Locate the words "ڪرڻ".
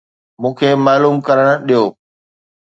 1.27-1.47